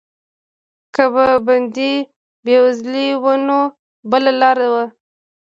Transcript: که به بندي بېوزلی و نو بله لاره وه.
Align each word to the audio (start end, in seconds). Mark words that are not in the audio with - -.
که 0.95 1.05
به 1.13 1.25
بندي 1.45 1.93
بېوزلی 2.43 3.07
و 3.23 3.25
نو 3.47 3.59
بله 4.11 4.31
لاره 4.41 4.67
وه. 4.73 4.85